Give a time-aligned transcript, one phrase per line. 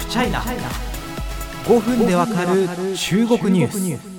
[0.00, 2.66] フチャイナ5分でわかる
[2.96, 4.10] 中国ニュース。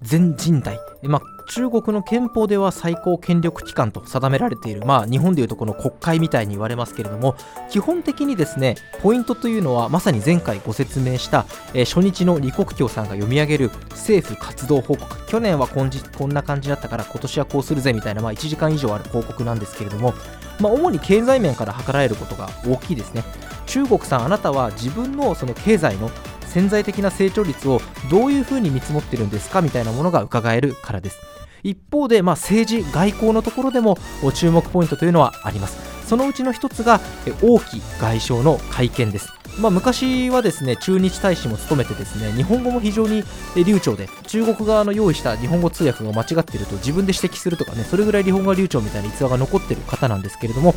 [0.00, 7.36] 全人代、まあ、中国の憲法では最高権力機関と定められている、まあ、日本でいうとこの国会みたいに言われますけれども
[7.70, 15.26] 基本的にですねポイントというのはまさに前回ご説明した、えー、初日の李克強さんが読み上げる政府活動報告。
[15.26, 20.14] 去年はこんじこんな感じだったから今年はこうするぜみたいな、まあ、1時間以上ある報告なんですけれども、
[20.58, 23.22] まあ、主に経済面から図られることが大きいですね。
[23.72, 26.10] 中国さんあなたは自分のその経済の
[26.42, 27.80] 潜在的な成長率を
[28.10, 31.18] どういうふうに見積もってるんですかみたいなものが伺えるからです。
[31.62, 33.96] 一方で、まあ、政治外交のところでも
[34.34, 35.78] 注目ポイントというのはあります。
[36.06, 37.00] そのうちの一つが
[37.40, 39.32] 王毅外相の会見です。
[39.58, 43.22] まあ、昔はですね駐日大使も務めてですね日本語も非常に
[43.54, 50.74] 流暢で中国側の用意した日本語通訳が間違っていると自分で指摘するとかねそれぐらい日本語が流暢みたいな逸話が残ってる方なんですけれども、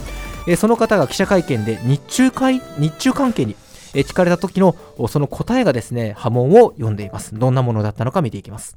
[0.47, 3.55] えその方が記者会見で日中会日中関係に
[3.93, 4.75] 聞かれた時の
[5.07, 7.37] その答えがですね波紋を読んでいます。
[7.37, 8.75] どんなものだったのか見ていきます。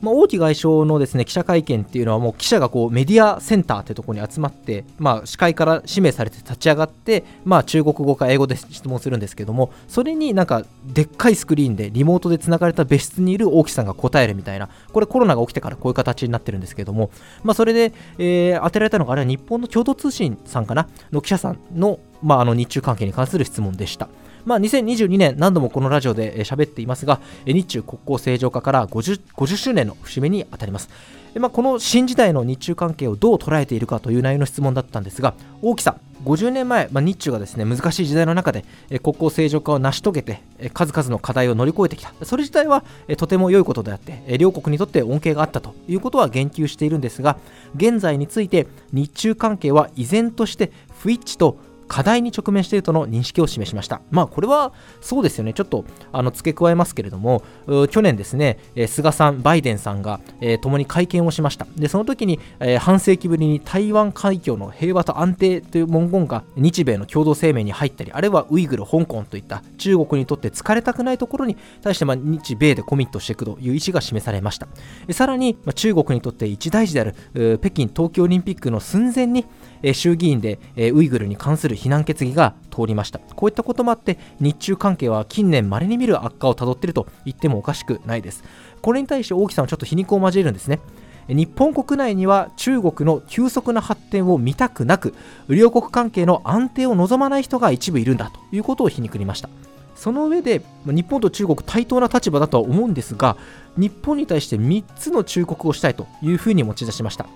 [0.00, 17.10] まあ、王毅外相のですね記者会見っていうのはもう記者がこうメディアセンターってところに集まって、まあ、司会から指名されて立ち上がって、まあ、中国語か英語で質問するんですけどもそれになんかでっかいスクリーンでリモートでつながれた別室にいる王毅さんが答えるみたいなこれコロナが起きてからこういう形になってるんですけども、
[17.42, 20.88] まあ、それで、えー、当てられたのがあれは日本の共同通信さんかな？
[21.10, 24.08] の記者さんの,、まあ、あの日中関係に関する質問でした。
[24.48, 30.88] まあ、2022年何度もこのラジオで喋っていますが日中国交正常化から 50, 50周年の節目にあたります。
[31.34, 38.64] まあ、この新時代の日中関係をどう捉えているかという内容の質問だったんですが大木さん50年前、まあ、日中がですね難しい時代の中で
[39.02, 40.40] 国交正常化を成し遂げて
[40.72, 42.12] 数々の課題を乗り越えてきた。
[42.24, 42.82] それ自体は
[43.18, 47.36] とても良いことであって両国にとって恩恵があったということは言及しているんですが
[47.76, 51.58] 現在について日中関係は依然として不一致と
[51.88, 54.00] 課題に直面しているとの認識を示しました。
[54.10, 57.42] まあ、これはそうですよね、ちょっとあの付け加えますけれども、
[57.90, 61.66] 去年ですね、菅さん、バイデンさんが、えー、共に会見をしました。
[61.76, 74.68] で、その時に、えー、半世紀ぶりに台湾海峡の平和と安定という文言が日米の共同声明に入ったり、あるいはウイグル、香港といった中国にとって疲れたくないところに対して、まあ、日米でコミットしていくという意思が示されました。
[75.12, 79.46] さらに、まあ、中国にとって一大事である北京冬季オリンピックの寸前に、
[79.80, 83.18] え衆議院で、えウイグルに関する非難決議が通りました。
[83.18, 88.44] こういったこともあって日中関係は近年まれに見る悪化をたどっていると言ってもおかしくないです。
[88.82, 90.80] これに対して大木さんはちょっと皮肉を交えるんですね。
[91.28, 95.14] 日本国内には中国の急速な発展を見たくなく
[95.48, 99.48] 両国関係の安定を望まない人が一部いるんだということを皮肉りました。
[99.94, 103.36] その上で日本と中国対等な立場だとは思うんですが
[103.76, 107.26] 日本に対して3つの忠告をしたいというふうに持ち出しました。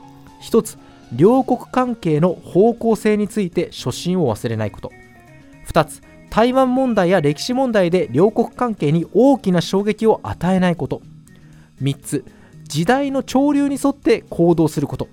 [0.43, 0.79] 1つ
[1.15, 4.93] 両国関係の方向性について初心を忘れないこと。
[5.69, 11.03] 2つ台湾問題や歴史問題で両国関係に大きな衝撃を与えないこと。
[11.83, 12.25] 3つ
[12.65, 15.09] 時代の潮流に沿って行動すること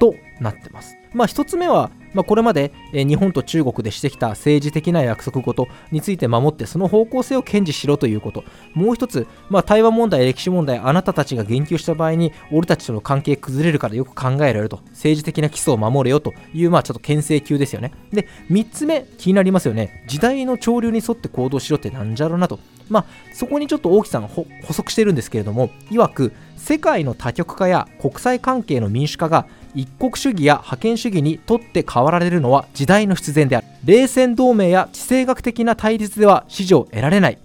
[0.00, 0.96] となってます。
[1.14, 8.42] まあ1つ目はまあ、これまで、日本と中国でしてきた政治的な約束事について守ってその方向性を堅持しろということ。
[8.72, 14.80] もう一つ、まあ、台湾問題歴史問題あなたたちが言及した場合に俺たちとの関係崩れるからよく考えられると。
[14.92, 17.92] 政治的な基礎を守れよというまあちょっと牽制級ですよね。
[18.10, 20.02] で3つ目気になりますよね。
[20.06, 22.58] 時代の潮流に沿って行動しろってなんじゃろなと。
[22.88, 23.04] まあ、
[23.34, 29.46] そこにちょっと大木さん補足してるんですけれども、いわく、世界の多極化や国際関係の民主化が
[29.76, 33.66] 一国主義や覇権主義にとって変わられるのは時代の必然である。
[33.84, 37.38] 冷戦同盟や地政学的な対立では支持を得られない。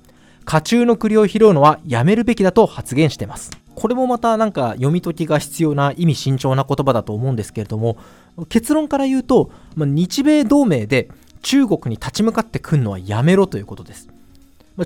[0.45, 3.51] 家中の栗を拾うのはやめるべきだと発言しています。
[3.75, 7.97] これもまたなんか読み解きが必要な意味慎重な言葉だと思うんですけれども
[8.49, 11.09] 結論から言うと日米同盟で
[11.41, 14.07] 中国に立ち向かってくるのはやめろということです。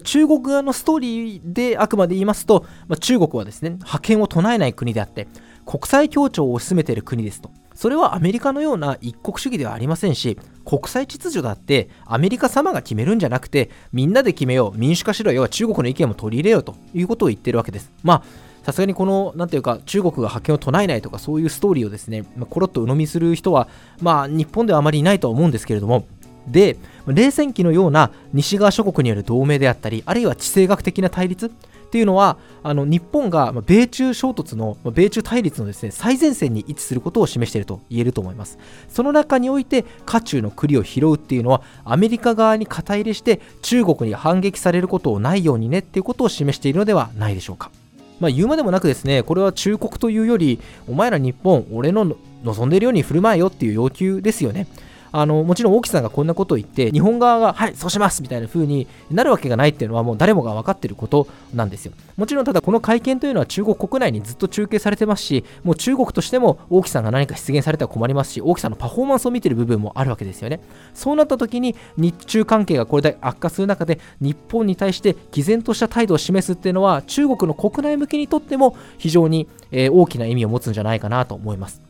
[0.03, 2.65] 中国側のストーリーであくまで言いますと、
[2.99, 5.27] 中国はですね覇権を唱えない国であって
[5.65, 7.51] 国際協調を推し進めている国ですと。
[7.73, 17.91] それはアメリカのような一国主義ではありませんし、国際秩序だってアメリカ様が決めるんじゃなくて、みんなで決めよう、民主化しろよ、中国の意見も取り入れようということを言ってるわけです。
[18.03, 18.23] まあ
[18.65, 23.67] さすがにこの、なんていうか、中国が覇権を唱えないとか、そういうストーリーをですね、まあ、コロッと鵜呑みする人は、
[24.01, 26.07] まあ、日本ではあまりいないとは思うんですけれども、
[26.47, 31.51] で、冷戦期のような西側諸国による同盟であったり、あるいは地政学的な対立、
[31.85, 38.57] っていうのはあの日本が米中衝突の米中対立のですね最前線に位置することを示していると言えると思います
[38.89, 47.71] その中において渦中の栗を拾うっていうのはアメリカ側に肩入れして中国に反撃されることをないようにねっていうことを示しているのではないでしょうか
[48.19, 52.15] まあ、言うまでもなくですね、これは忠告というより、お前ら日本、俺の
[52.45, 54.67] 望んでいるように振る舞えよっていう要求ですよね。
[55.11, 61.93] あのもちろん大木さんがこんなことを言って日本側がはいそうしますみたいな風になるわけがないっていうのはもう誰もが分かっていることなんですよ。
[62.17, 70.59] もちろんただこの会見というのは中国国内にずっと中継されてますしもう中国としても大木さんが何か出現されたら困りますし大木さんのパフォーマンスを見てる部分もあるわけですよね。
[70.93, 81.81] そうなった時に日中関係がこれだけ悪化する中で日本に対して毅然とした態度を示すっていうのは中国の国内向けにとっても非常に、えー、大きな意味を持つんじゃないかなと思います。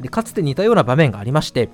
[0.00, 1.68] でかつて似たような場面がありまして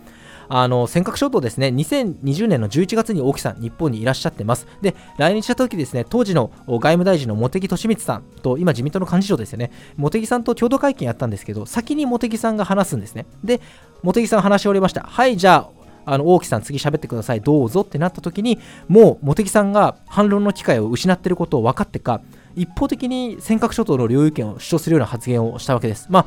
[0.49, 4.67] あの尖閣諸島ですね、2020年の11月に大木さん、日本にいらっしゃってます。
[4.81, 13.27] で、来日した時ですね、当時の外務大臣の茂木敏光さんと、今自民党の幹事長ですよね、茂木さんと共同会見やったんですけど、先に茂木さんが話すんですね。
[13.45, 13.61] で、
[14.03, 15.03] 茂木さん話し終わりました。
[15.03, 15.79] はい、じゃあ、
[16.11, 18.59] あの大木さん次喋ってくださいどうぞってなった時に
[18.89, 22.23] もう茂木さんが反論の機会を失ってることを分かってか
[22.59, 26.07] 一方的に尖閣諸島の領有権を主張するような発言をしたわけです。
[26.11, 26.27] まあ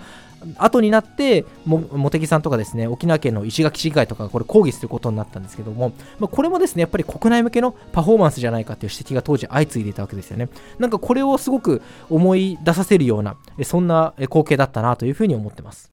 [0.57, 10.49] 後になって茂木さんとかですね沖縄県の石垣市議会とかこれ抗議することになったんですけども、まあ、これもですねやっぱり国内向けのパフォーマンスじゃないかっていう指摘が当時相次いでいたわけですよね
[10.79, 15.91] なんかこれをすごく思い出させるようなそんな光景だったなというふうに思ってます、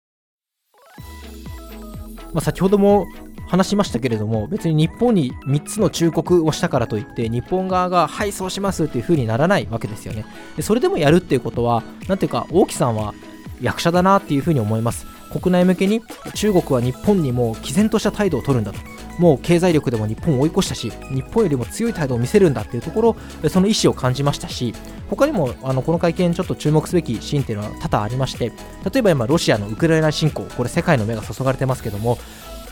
[2.32, 3.06] まあ、先ほども
[3.48, 10.24] 話しましたけれども別に日本に3つの忠告をしたからといって日本側がはいそうしますっていう風にならないわけですよね。
[10.56, 13.14] でそれでもやるっていうことは何ていうか王毅さんは
[13.60, 15.06] 役者だなっていう風に思います。
[15.32, 16.02] 国内向けに
[16.34, 18.78] 中国は日本にも毅然とした態度を取るんだと。
[19.18, 23.16] もう経済力でも日本を追い越したし日本よりも強い態度を見せるんだっていうところ
[23.48, 24.72] その意思を感じましたし
[25.10, 28.52] 他にもあのこの会見ちょっと注目すべきシーンっていうのは多々ありまして
[28.90, 32.16] 例えば今ロシアのウクライナ侵攻これ世界の目が注がれてますけども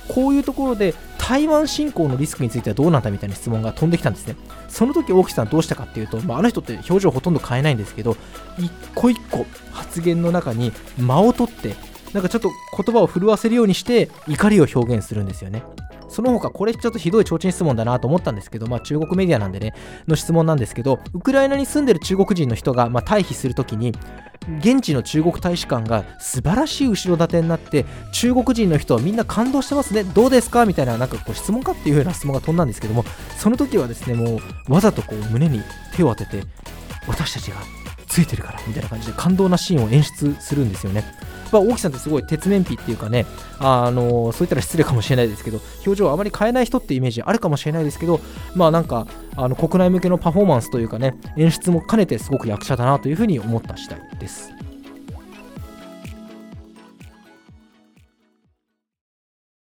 [0.09, 4.37] こういうところで台湾侵攻のリスクについてはどうなんだみたいな質問が飛んできたんですね。
[4.69, 8.17] その時大木さんどうしたかっていうと、まあ、あの人って表情ほとんど変えないんですけど、
[8.59, 11.75] 一個一個発言の中に間を取って、
[12.13, 12.51] なんかちょっと
[12.85, 15.65] 言葉を震わせるようにして怒りを表現するんですよね。
[16.09, 19.75] その他、これちょっとひどい提灯質問だなと思ったんですけど、まあ、中国メディアなんでね、
[20.07, 23.93] の質問なんですけど、ウクライナに住んでる中国人の人が、まあ、退避するときに、
[24.61, 33.05] 現地の中国大使館が素晴らしい後ろ盾になって中国人の人はみんな感動してますねどうですかみたいななんかこう質問かっていうような質問が飛んだんですけども
[33.37, 34.39] その時はですねも
[34.69, 35.63] うわざとこう胸に
[35.97, 36.47] 手を当てて
[37.09, 37.57] 私たちが
[38.07, 41.05] ついてるからみたいな感じで感動なシーンを演出するんですよね。
[41.53, 43.27] まあ、大木さんってすごい鉄面皮っていうかね、
[43.59, 48.21] あのそういったら失礼かもしれないですけど、表情をあまり変えない人ってイメージあるかもしれないですけど、
[48.55, 49.07] まあなんか、
[49.37, 54.56] あの国内向けのパフォーマンスというかね、演出も兼ねてすごく役者だなというふうに思った次第です。